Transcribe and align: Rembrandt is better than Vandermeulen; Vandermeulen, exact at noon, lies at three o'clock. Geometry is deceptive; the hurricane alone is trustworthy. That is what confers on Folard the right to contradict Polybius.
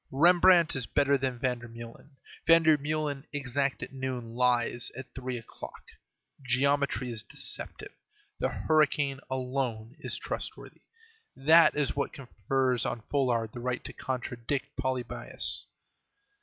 Rembrandt 0.09 0.75
is 0.75 0.87
better 0.87 1.15
than 1.15 1.37
Vandermeulen; 1.37 2.15
Vandermeulen, 2.47 3.23
exact 3.31 3.83
at 3.83 3.93
noon, 3.93 4.33
lies 4.33 4.91
at 4.97 5.13
three 5.13 5.37
o'clock. 5.37 5.83
Geometry 6.43 7.11
is 7.11 7.21
deceptive; 7.21 7.91
the 8.39 8.49
hurricane 8.49 9.19
alone 9.29 9.95
is 9.99 10.17
trustworthy. 10.17 10.81
That 11.35 11.75
is 11.75 11.95
what 11.95 12.13
confers 12.13 12.83
on 12.83 13.03
Folard 13.11 13.51
the 13.51 13.59
right 13.59 13.83
to 13.83 13.93
contradict 13.93 14.75
Polybius. 14.75 15.67